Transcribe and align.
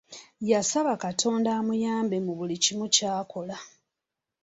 Yasaba 0.51 0.93
katonda 1.03 1.49
amuyambe 1.59 2.17
mu 2.25 2.33
buli 2.37 2.55
kimu 2.63 2.85
kyakola. 2.95 3.57